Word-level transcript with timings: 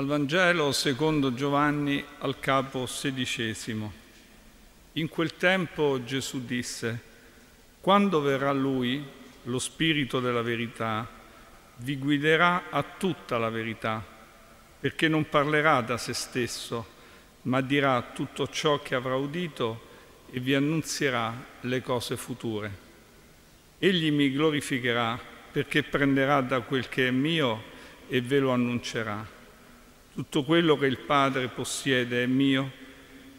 Dal 0.00 0.08
Vangelo 0.08 0.72
secondo 0.72 1.34
Giovanni 1.34 2.02
al 2.20 2.40
capo 2.40 2.86
sedicesimo. 2.86 3.92
In 4.92 5.10
quel 5.10 5.36
tempo 5.36 6.02
Gesù 6.04 6.46
disse, 6.46 6.98
quando 7.82 8.22
verrà 8.22 8.50
Lui, 8.50 9.04
lo 9.42 9.58
Spirito 9.58 10.18
della 10.18 10.40
verità, 10.40 11.06
vi 11.76 11.98
guiderà 11.98 12.70
a 12.70 12.82
tutta 12.82 13.36
la 13.36 13.50
verità, 13.50 14.02
perché 14.80 15.06
non 15.06 15.28
parlerà 15.28 15.82
da 15.82 15.98
se 15.98 16.14
stesso, 16.14 16.86
ma 17.42 17.60
dirà 17.60 18.00
tutto 18.14 18.48
ciò 18.48 18.80
che 18.80 18.94
avrà 18.94 19.16
udito 19.16 19.88
e 20.30 20.40
vi 20.40 20.54
annunzierà 20.54 21.44
le 21.60 21.82
cose 21.82 22.16
future. 22.16 22.72
Egli 23.78 24.10
mi 24.10 24.32
glorificherà 24.32 25.20
perché 25.52 25.82
prenderà 25.82 26.40
da 26.40 26.60
quel 26.60 26.88
che 26.88 27.08
è 27.08 27.10
mio 27.10 27.64
e 28.08 28.22
ve 28.22 28.38
lo 28.38 28.52
annuncerà. 28.52 29.38
Tutto 30.20 30.44
quello 30.44 30.76
che 30.76 30.84
il 30.84 30.98
Padre 30.98 31.48
possiede 31.48 32.24
è 32.24 32.26
mio, 32.26 32.70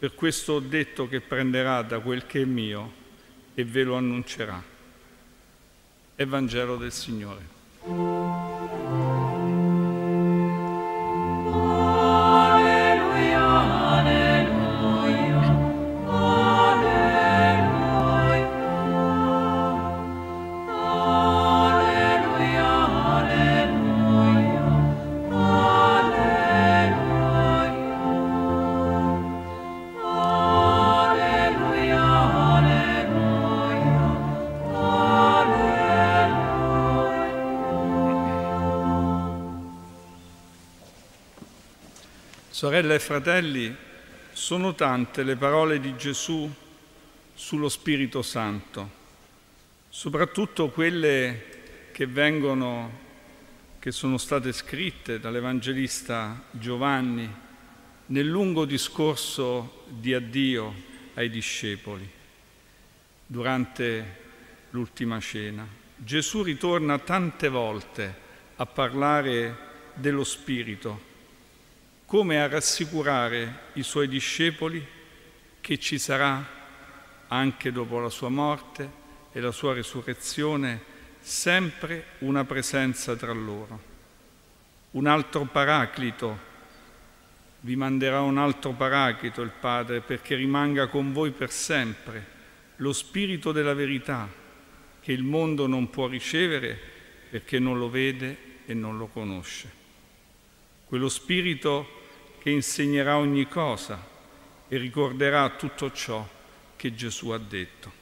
per 0.00 0.16
questo 0.16 0.54
ho 0.54 0.58
detto 0.58 1.06
che 1.06 1.20
prenderà 1.20 1.80
da 1.82 2.00
quel 2.00 2.26
che 2.26 2.42
è 2.42 2.44
mio 2.44 2.92
e 3.54 3.64
ve 3.64 3.84
lo 3.84 3.94
annuncerà. 3.94 4.60
Evangelo 6.16 6.76
del 6.76 6.90
Signore. 6.90 8.11
Sorelle 42.62 42.94
e 42.94 43.00
fratelli, 43.00 43.76
sono 44.30 44.76
tante 44.76 45.24
le 45.24 45.34
parole 45.34 45.80
di 45.80 45.96
Gesù 45.96 46.48
sullo 47.34 47.68
Spirito 47.68 48.22
Santo, 48.22 48.88
soprattutto 49.88 50.68
quelle 50.68 51.90
che 51.90 52.06
vengono, 52.06 53.00
che 53.80 53.90
sono 53.90 54.16
state 54.16 54.52
scritte 54.52 55.18
dall'Evangelista 55.18 56.40
Giovanni 56.52 57.28
nel 58.06 58.28
lungo 58.28 58.64
discorso 58.64 59.82
di 59.88 60.14
addio 60.14 60.72
ai 61.14 61.30
discepoli 61.30 62.08
durante 63.26 64.20
l'ultima 64.70 65.18
cena. 65.18 65.66
Gesù 65.96 66.44
ritorna 66.44 66.96
tante 67.00 67.48
volte 67.48 68.14
a 68.54 68.66
parlare 68.66 69.56
dello 69.94 70.22
Spirito 70.22 71.10
come 72.12 72.42
a 72.42 72.46
rassicurare 72.46 73.70
i 73.72 73.82
suoi 73.82 74.06
discepoli 74.06 74.86
che 75.62 75.78
ci 75.78 75.98
sarà 75.98 76.46
anche 77.28 77.72
dopo 77.72 78.00
la 78.00 78.10
sua 78.10 78.28
morte 78.28 78.90
e 79.32 79.40
la 79.40 79.50
sua 79.50 79.72
risurrezione 79.72 80.82
sempre 81.20 82.04
una 82.18 82.44
presenza 82.44 83.16
tra 83.16 83.32
loro. 83.32 83.80
Un 84.90 85.06
altro 85.06 85.46
paraclito, 85.46 86.38
vi 87.60 87.76
manderà 87.76 88.20
un 88.20 88.36
altro 88.36 88.72
paraclito 88.72 89.40
il 89.40 89.52
Padre 89.58 90.02
perché 90.02 90.34
rimanga 90.34 90.88
con 90.88 91.14
voi 91.14 91.30
per 91.30 91.50
sempre 91.50 92.26
lo 92.76 92.92
Spirito 92.92 93.52
della 93.52 93.72
verità 93.72 94.28
che 95.00 95.12
il 95.12 95.22
mondo 95.22 95.66
non 95.66 95.88
può 95.88 96.08
ricevere 96.08 96.78
perché 97.30 97.58
non 97.58 97.78
lo 97.78 97.88
vede 97.88 98.36
e 98.66 98.74
non 98.74 98.98
lo 98.98 99.06
conosce. 99.06 99.80
Quello 100.84 101.08
Spirito 101.08 102.00
che 102.42 102.50
insegnerà 102.50 103.18
ogni 103.18 103.46
cosa 103.46 104.04
e 104.66 104.76
ricorderà 104.76 105.48
tutto 105.50 105.92
ciò 105.92 106.28
che 106.74 106.92
Gesù 106.92 107.28
ha 107.28 107.38
detto. 107.38 107.92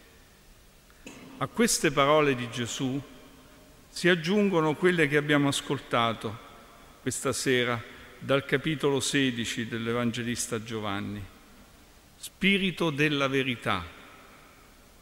A 1.37 1.47
queste 1.47 1.91
parole 1.91 2.34
di 2.34 2.49
Gesù 2.49 2.99
si 3.91 4.09
aggiungono 4.09 4.77
quelle 4.77 5.09
che 5.09 5.19
abbiamo 5.19 5.49
ascoltato 5.49 6.39
questa 7.03 7.34
sera 7.34 7.83
dal 8.19 8.47
capitolo 8.47 8.99
16 8.99 9.69
dell'Evangelista 9.69 10.62
Giovanni. 10.62 11.22
Spirito 12.17 12.89
della 12.89 13.28
verità. 13.28 13.84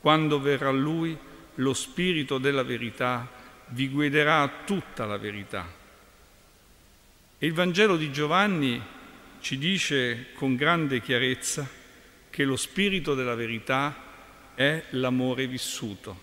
Quando 0.00 0.40
verrà 0.40 0.70
Lui, 0.70 1.16
lo 1.54 1.74
Spirito 1.74 2.38
della 2.38 2.64
verità 2.64 3.30
vi 3.66 3.88
guiderà 3.88 4.42
a 4.42 4.50
tutta 4.64 5.06
la 5.06 5.16
verità. 5.16 5.64
E 7.38 7.46
il 7.46 7.52
Vangelo 7.52 7.96
di 7.96 8.10
Giovanni 8.10 8.96
ci 9.40 9.58
dice 9.58 10.26
con 10.34 10.56
grande 10.56 11.00
chiarezza 11.00 11.68
che 12.30 12.44
lo 12.44 12.56
spirito 12.56 13.14
della 13.14 13.34
verità 13.34 14.04
è 14.54 14.82
l'amore 14.90 15.46
vissuto, 15.46 16.20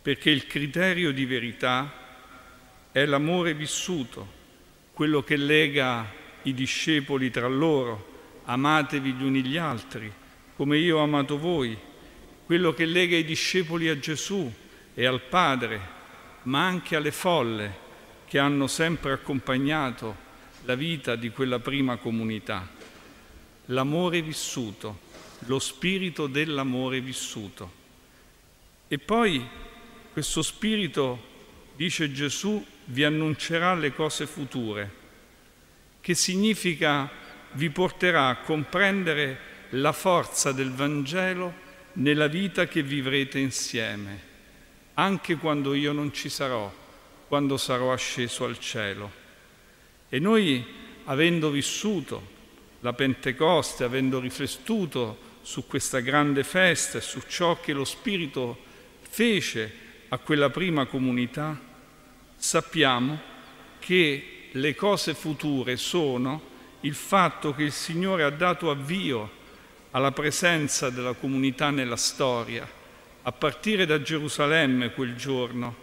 perché 0.00 0.30
il 0.30 0.46
criterio 0.46 1.12
di 1.12 1.26
verità 1.26 2.00
è 2.90 3.04
l'amore 3.04 3.54
vissuto, 3.54 4.40
quello 4.92 5.22
che 5.22 5.36
lega 5.36 6.10
i 6.42 6.54
discepoli 6.54 7.30
tra 7.30 7.46
loro, 7.46 8.40
amatevi 8.44 9.12
gli 9.12 9.22
uni 9.22 9.42
gli 9.42 9.56
altri, 9.56 10.12
come 10.56 10.78
io 10.78 10.98
ho 10.98 11.02
amato 11.02 11.38
voi, 11.38 11.76
quello 12.44 12.74
che 12.74 12.84
lega 12.84 13.16
i 13.16 13.24
discepoli 13.24 13.88
a 13.88 13.98
Gesù 13.98 14.52
e 14.94 15.06
al 15.06 15.20
Padre, 15.22 15.80
ma 16.42 16.66
anche 16.66 16.96
alle 16.96 17.12
folle 17.12 17.80
che 18.26 18.38
hanno 18.38 18.66
sempre 18.66 19.12
accompagnato 19.12 20.30
la 20.64 20.74
vita 20.74 21.16
di 21.16 21.30
quella 21.30 21.58
prima 21.58 21.96
comunità, 21.96 22.68
l'amore 23.66 24.22
vissuto, 24.22 25.10
lo 25.46 25.58
spirito 25.58 26.26
dell'amore 26.26 27.00
vissuto. 27.00 27.80
E 28.88 28.98
poi 28.98 29.44
questo 30.12 30.42
spirito, 30.42 31.30
dice 31.74 32.12
Gesù, 32.12 32.64
vi 32.86 33.04
annuncerà 33.04 33.74
le 33.74 33.92
cose 33.94 34.26
future, 34.26 34.90
che 36.00 36.14
significa 36.14 37.10
vi 37.52 37.70
porterà 37.70 38.28
a 38.28 38.36
comprendere 38.36 39.50
la 39.70 39.92
forza 39.92 40.52
del 40.52 40.70
Vangelo 40.70 41.70
nella 41.94 42.26
vita 42.26 42.66
che 42.66 42.82
vivrete 42.82 43.38
insieme, 43.38 44.20
anche 44.94 45.36
quando 45.36 45.74
io 45.74 45.92
non 45.92 46.12
ci 46.12 46.28
sarò, 46.28 46.72
quando 47.28 47.56
sarò 47.56 47.92
asceso 47.92 48.44
al 48.44 48.58
cielo. 48.58 49.21
E 50.14 50.18
noi, 50.18 50.62
avendo 51.04 51.48
vissuto 51.48 52.22
la 52.80 52.92
Pentecoste, 52.92 53.84
avendo 53.84 54.20
riflettuto 54.20 55.16
su 55.40 55.66
questa 55.66 56.00
grande 56.00 56.44
festa 56.44 56.98
e 56.98 57.00
su 57.00 57.22
ciò 57.26 57.58
che 57.62 57.72
lo 57.72 57.86
Spirito 57.86 58.58
fece 59.00 59.74
a 60.08 60.18
quella 60.18 60.50
prima 60.50 60.84
comunità, 60.84 61.58
sappiamo 62.36 63.18
che 63.78 64.48
le 64.52 64.74
cose 64.74 65.14
future 65.14 65.78
sono 65.78 66.42
il 66.80 66.94
fatto 66.94 67.54
che 67.54 67.62
il 67.62 67.72
Signore 67.72 68.24
ha 68.24 68.30
dato 68.30 68.68
avvio 68.68 69.30
alla 69.92 70.12
presenza 70.12 70.90
della 70.90 71.14
comunità 71.14 71.70
nella 71.70 71.96
storia, 71.96 72.68
a 73.22 73.32
partire 73.32 73.86
da 73.86 74.02
Gerusalemme 74.02 74.92
quel 74.92 75.16
giorno, 75.16 75.74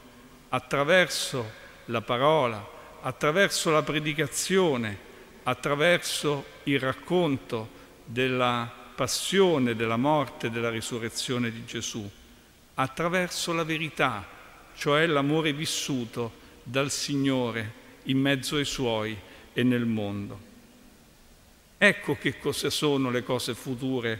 attraverso 0.50 1.52
la 1.86 2.02
parola, 2.02 2.78
attraverso 3.02 3.72
la 3.72 3.84
predicazione, 3.84 4.98
attraverso 5.44 6.46
il 6.64 6.80
racconto 6.80 7.78
della 8.06 8.72
passione, 8.96 9.76
della 9.76 9.98
morte 9.98 10.50
della 10.50 10.70
risurrezione 10.70 11.52
di 11.52 11.66
Gesù, 11.66 12.10
attraverso 12.76 13.54
la 13.54 13.64
verità, 13.64 14.28
cioè 14.76 15.06
l'amore 15.06 15.54
vissuto 15.54 16.32
dal 16.64 16.92
Signore 16.92 17.74
in 18.04 18.20
mezzo 18.20 18.58
ai 18.58 18.66
Suoi 18.66 19.18
e 19.54 19.64
nel 19.64 19.86
mondo. 19.86 20.48
Ecco 21.78 22.18
che 22.18 22.38
cosa 22.40 22.70
sono 22.70 23.10
le 23.10 23.24
cose 23.24 23.54
future, 23.54 24.20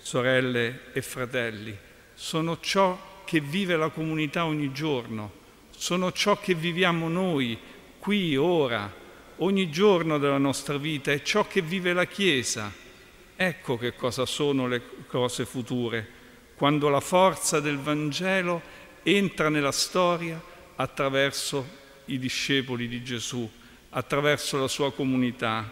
sorelle 0.00 0.92
e 0.92 1.00
fratelli. 1.00 1.76
Sono 2.14 2.60
ciò 2.60 3.22
che 3.24 3.40
vive 3.40 3.76
la 3.76 3.88
comunità 3.88 4.44
ogni 4.44 4.72
giorno, 4.72 5.32
sono 5.70 6.12
ciò 6.12 6.38
che 6.38 6.54
viviamo 6.54 7.08
noi 7.08 7.58
qui, 8.08 8.36
ora, 8.36 8.90
ogni 9.36 9.68
giorno 9.68 10.16
della 10.16 10.38
nostra 10.38 10.78
vita, 10.78 11.12
è 11.12 11.20
ciò 11.20 11.46
che 11.46 11.60
vive 11.60 11.92
la 11.92 12.06
Chiesa. 12.06 12.72
Ecco 13.36 13.76
che 13.76 13.94
cosa 13.96 14.24
sono 14.24 14.66
le 14.66 14.80
cose 15.06 15.44
future, 15.44 16.08
quando 16.56 16.88
la 16.88 17.00
forza 17.00 17.60
del 17.60 17.76
Vangelo 17.76 18.62
entra 19.02 19.50
nella 19.50 19.72
storia 19.72 20.42
attraverso 20.76 21.66
i 22.06 22.18
discepoli 22.18 22.88
di 22.88 23.04
Gesù, 23.04 23.46
attraverso 23.90 24.58
la 24.58 24.68
sua 24.68 24.90
comunità, 24.90 25.70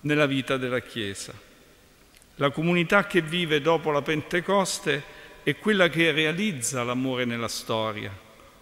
nella 0.00 0.24
vita 0.24 0.56
della 0.56 0.80
Chiesa. 0.80 1.34
La 2.36 2.48
comunità 2.52 3.06
che 3.06 3.20
vive 3.20 3.60
dopo 3.60 3.90
la 3.90 4.00
Pentecoste 4.00 5.02
è 5.42 5.58
quella 5.58 5.90
che 5.90 6.10
realizza 6.10 6.82
l'amore 6.84 7.26
nella 7.26 7.48
storia, 7.48 8.10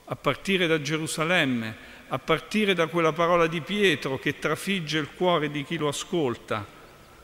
a 0.04 0.16
partire 0.16 0.66
da 0.66 0.82
Gerusalemme, 0.82 1.91
a 2.12 2.18
partire 2.18 2.74
da 2.74 2.88
quella 2.88 3.12
parola 3.12 3.46
di 3.46 3.62
Pietro 3.62 4.18
che 4.18 4.38
trafigge 4.38 4.98
il 4.98 5.14
cuore 5.14 5.50
di 5.50 5.64
chi 5.64 5.78
lo 5.78 5.88
ascolta. 5.88 6.66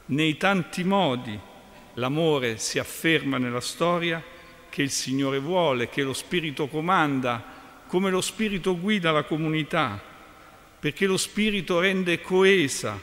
Nei 0.07 0.39
tanti 0.39 0.83
modi 0.83 1.39
l'amore 1.95 2.57
si 2.57 2.79
afferma 2.79 3.37
nella 3.37 3.61
storia 3.61 4.23
che 4.71 4.81
il 4.81 4.91
Signore 4.91 5.41
vuole, 5.41 5.91
che 5.91 6.03
lo 6.03 6.15
Spirito 6.15 6.69
comanda, 6.69 7.45
come 7.87 8.09
lo 8.09 8.23
Spirito 8.23 8.79
guida 8.81 9.13
la 9.13 9.25
comunità, 9.25 10.01
perché 10.81 11.05
lo 11.05 11.19
Spirito 11.19 11.81
rende 11.81 12.23
coesa 12.23 12.99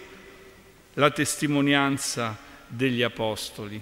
la 0.93 1.11
testimonianza 1.11 2.35
degli 2.65 3.03
Apostoli. 3.03 3.79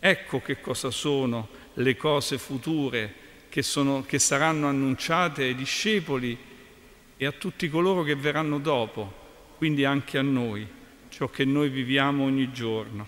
Ecco 0.00 0.40
che 0.40 0.60
cosa 0.60 0.90
sono 0.90 1.48
le 1.74 1.96
cose 1.96 2.36
future 2.36 3.14
che, 3.48 3.62
sono, 3.62 4.02
che 4.04 4.18
saranno 4.18 4.66
annunciate 4.66 5.44
ai 5.44 5.54
discepoli 5.54 6.50
e 7.22 7.26
a 7.26 7.30
tutti 7.30 7.70
coloro 7.70 8.02
che 8.02 8.16
verranno 8.16 8.58
dopo, 8.58 9.54
quindi 9.56 9.84
anche 9.84 10.18
a 10.18 10.22
noi, 10.22 10.66
ciò 11.08 11.28
che 11.28 11.44
noi 11.44 11.68
viviamo 11.68 12.24
ogni 12.24 12.50
giorno. 12.50 13.06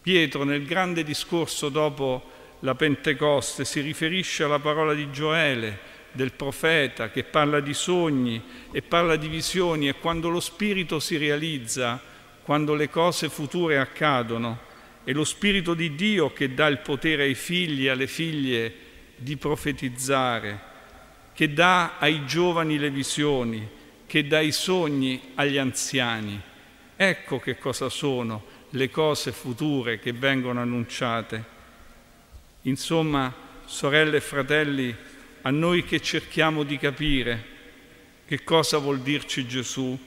Pietro 0.00 0.44
nel 0.44 0.64
grande 0.64 1.02
discorso 1.02 1.70
dopo 1.70 2.30
la 2.60 2.76
Pentecoste 2.76 3.64
si 3.64 3.80
riferisce 3.80 4.44
alla 4.44 4.60
parola 4.60 4.94
di 4.94 5.10
Gioele, 5.10 5.76
del 6.12 6.34
profeta, 6.34 7.10
che 7.10 7.24
parla 7.24 7.58
di 7.58 7.74
sogni 7.74 8.40
e 8.70 8.80
parla 8.80 9.16
di 9.16 9.26
visioni 9.26 9.88
e 9.88 9.94
quando 9.94 10.28
lo 10.28 10.38
Spirito 10.38 11.00
si 11.00 11.16
realizza, 11.16 12.00
quando 12.44 12.74
le 12.74 12.88
cose 12.90 13.28
future 13.28 13.76
accadono, 13.78 14.60
è 15.02 15.10
lo 15.10 15.24
Spirito 15.24 15.74
di 15.74 15.96
Dio 15.96 16.32
che 16.32 16.54
dà 16.54 16.68
il 16.68 16.78
potere 16.78 17.24
ai 17.24 17.34
figli 17.34 17.86
e 17.86 17.90
alle 17.90 18.06
figlie 18.06 18.72
di 19.16 19.36
profetizzare, 19.36 20.73
che 21.34 21.52
dà 21.52 21.98
ai 21.98 22.24
giovani 22.24 22.78
le 22.78 22.90
visioni, 22.90 23.68
che 24.06 24.26
dà 24.26 24.40
i 24.40 24.52
sogni 24.52 25.20
agli 25.34 25.58
anziani. 25.58 26.40
Ecco 26.96 27.40
che 27.40 27.58
cosa 27.58 27.88
sono 27.88 28.44
le 28.70 28.88
cose 28.88 29.32
future 29.32 29.98
che 29.98 30.12
vengono 30.12 30.60
annunciate. 30.60 31.52
Insomma, 32.62 33.34
sorelle 33.64 34.18
e 34.18 34.20
fratelli, 34.20 34.94
a 35.42 35.50
noi 35.50 35.84
che 35.84 36.00
cerchiamo 36.00 36.62
di 36.62 36.78
capire 36.78 37.52
che 38.26 38.42
cosa 38.44 38.78
vuol 38.78 39.00
dirci 39.00 39.46
Gesù, 39.46 39.98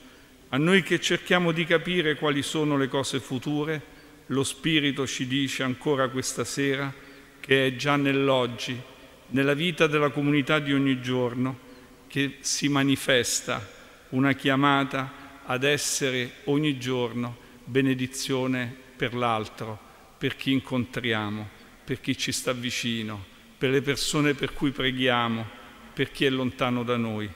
a 0.49 0.57
noi 0.57 0.81
che 0.81 0.99
cerchiamo 0.99 1.51
di 1.51 1.65
capire 1.65 2.15
quali 2.15 2.41
sono 2.41 2.77
le 2.77 2.87
cose 2.87 3.19
future, 3.19 3.95
lo 4.27 4.43
Spirito 4.43 5.05
ci 5.05 5.27
dice 5.27 5.63
ancora 5.63 6.07
questa 6.09 6.43
sera 6.43 6.91
che 7.39 7.67
è 7.67 7.75
già 7.75 7.95
nell'oggi, 7.95 8.81
nella 9.29 9.53
vita 9.53 9.87
della 9.87 10.09
comunità 10.09 10.59
di 10.59 10.73
ogni 10.73 11.01
giorno, 11.01 11.65
che 12.07 12.37
si 12.39 12.69
manifesta 12.69 13.65
una 14.09 14.33
chiamata 14.33 15.41
ad 15.45 15.63
essere 15.63 16.35
ogni 16.45 16.77
giorno 16.77 17.37
benedizione 17.63 18.73
per 18.95 19.13
l'altro, 19.13 19.77
per 20.17 20.35
chi 20.35 20.51
incontriamo, 20.51 21.47
per 21.83 21.99
chi 21.99 22.17
ci 22.17 22.31
sta 22.31 22.53
vicino, 22.53 23.23
per 23.57 23.69
le 23.69 23.81
persone 23.81 24.33
per 24.33 24.53
cui 24.53 24.71
preghiamo, 24.71 25.45
per 25.93 26.11
chi 26.11 26.25
è 26.25 26.29
lontano 26.29 26.83
da 26.83 26.97
noi. 26.97 27.29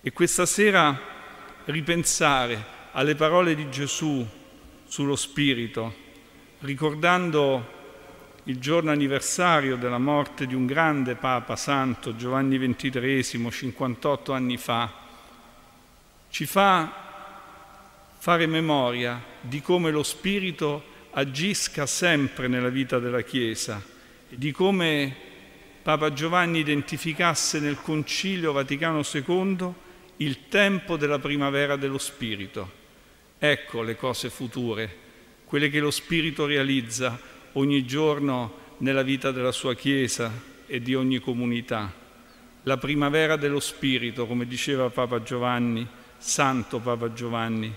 E 0.00 0.12
questa 0.12 0.46
sera 0.46 0.98
ripensare 1.64 2.74
alle 2.92 3.14
parole 3.14 3.54
di 3.54 3.68
Gesù 3.70 4.26
sullo 4.86 5.16
Spirito, 5.16 5.94
ricordando 6.60 7.74
il 8.48 8.60
giorno 8.60 8.92
anniversario 8.92 9.76
della 9.76 9.98
morte 9.98 10.46
di 10.46 10.54
un 10.54 10.66
grande 10.66 11.16
Papa 11.16 11.56
Santo, 11.56 12.14
Giovanni 12.14 12.58
XXIII, 12.58 13.50
58 13.50 14.32
anni 14.32 14.56
fa, 14.56 14.92
ci 16.30 16.46
fa 16.46 16.92
fare 18.18 18.46
memoria 18.46 19.20
di 19.40 19.60
come 19.60 19.90
lo 19.90 20.04
Spirito 20.04 20.94
agisca 21.10 21.86
sempre 21.86 22.46
nella 22.46 22.68
vita 22.68 23.00
della 23.00 23.22
Chiesa 23.22 23.82
e 24.28 24.36
di 24.36 24.52
come 24.52 25.14
Papa 25.82 26.12
Giovanni 26.12 26.60
identificasse 26.60 27.58
nel 27.58 27.80
Concilio 27.80 28.52
Vaticano 28.52 29.02
II 29.12 29.74
il 30.18 30.48
tempo 30.48 30.96
della 30.96 31.18
primavera 31.18 31.74
dello 31.74 31.98
Spirito. 31.98 32.84
Ecco 33.40 33.82
le 33.82 33.96
cose 33.96 34.30
future, 34.30 34.96
quelle 35.44 35.68
che 35.68 35.80
lo 35.80 35.90
Spirito 35.90 36.46
realizza 36.46 37.34
ogni 37.56 37.84
giorno 37.84 38.64
nella 38.78 39.02
vita 39.02 39.30
della 39.30 39.52
sua 39.52 39.74
Chiesa 39.74 40.32
e 40.66 40.80
di 40.80 40.94
ogni 40.94 41.18
comunità. 41.18 41.92
La 42.62 42.76
primavera 42.78 43.36
dello 43.36 43.60
Spirito, 43.60 44.26
come 44.26 44.46
diceva 44.46 44.88
Papa 44.90 45.22
Giovanni, 45.22 45.86
Santo 46.16 46.78
Papa 46.80 47.12
Giovanni, 47.12 47.74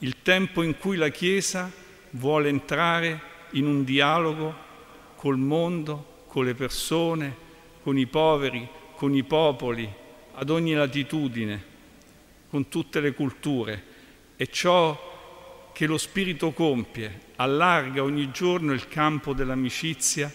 il 0.00 0.16
tempo 0.22 0.62
in 0.62 0.76
cui 0.78 0.96
la 0.96 1.08
Chiesa 1.08 1.70
vuole 2.10 2.48
entrare 2.48 3.20
in 3.52 3.66
un 3.66 3.84
dialogo 3.84 4.54
col 5.16 5.38
mondo, 5.38 6.24
con 6.26 6.44
le 6.44 6.54
persone, 6.54 7.34
con 7.82 7.96
i 7.96 8.06
poveri, 8.06 8.68
con 8.96 9.14
i 9.14 9.22
popoli, 9.22 9.88
ad 10.34 10.50
ogni 10.50 10.74
latitudine, 10.74 11.64
con 12.50 12.68
tutte 12.68 13.00
le 13.00 13.12
culture 13.14 13.94
è 14.36 14.46
ciò 14.48 15.15
che 15.76 15.84
lo 15.84 15.98
Spirito 15.98 16.52
compie, 16.52 17.20
allarga 17.36 18.02
ogni 18.02 18.30
giorno 18.30 18.72
il 18.72 18.88
campo 18.88 19.34
dell'amicizia, 19.34 20.32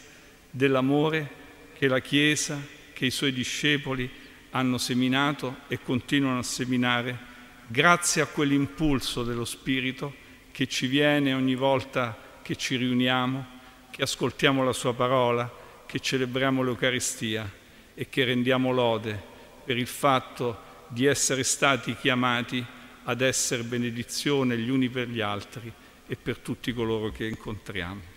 dell'amore 0.51 1.31
che 1.73 1.87
la 1.87 1.97
Chiesa, 1.97 2.61
che 2.93 3.07
i 3.07 3.09
suoi 3.09 3.33
discepoli 3.33 4.07
hanno 4.51 4.77
seminato 4.77 5.61
e 5.67 5.81
continuano 5.81 6.37
a 6.37 6.43
seminare, 6.43 7.17
grazie 7.65 8.21
a 8.21 8.27
quell'impulso 8.27 9.23
dello 9.23 9.43
Spirito 9.43 10.13
che 10.51 10.67
ci 10.67 10.85
viene 10.85 11.33
ogni 11.33 11.55
volta 11.55 12.15
che 12.43 12.55
ci 12.55 12.75
riuniamo, 12.75 13.43
che 13.89 14.03
ascoltiamo 14.03 14.63
la 14.63 14.73
Sua 14.73 14.93
parola, 14.93 15.51
che 15.87 15.99
celebriamo 15.99 16.61
l'Eucaristia 16.61 17.51
e 17.95 18.09
che 18.09 18.25
rendiamo 18.25 18.71
lode 18.71 19.19
per 19.65 19.75
il 19.75 19.87
fatto 19.87 20.85
di 20.89 21.07
essere 21.07 21.41
stati 21.41 21.95
chiamati 21.95 22.63
ad 23.11 23.21
essere 23.21 23.63
benedizione 23.63 24.57
gli 24.57 24.69
uni 24.69 24.89
per 24.89 25.09
gli 25.09 25.19
altri 25.19 25.71
e 26.07 26.15
per 26.15 26.37
tutti 26.37 26.73
coloro 26.73 27.11
che 27.11 27.27
incontriamo. 27.27 28.10